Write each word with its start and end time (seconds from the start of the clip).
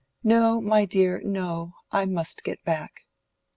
"No, 0.23 0.59
my 0.59 0.85
dear, 0.85 1.21
no. 1.23 1.73
I 1.91 2.05
must 2.07 2.43
get 2.43 2.63
back." 2.63 3.01